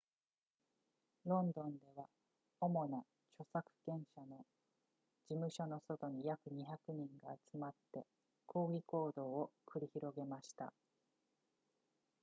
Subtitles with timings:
[1.25, 2.07] ロンドンでは
[2.59, 3.03] 主な
[3.37, 4.37] 著作権者の
[5.29, 8.03] 事務所の外に約200人が集まって
[8.47, 10.73] 抗議行動を繰り広げました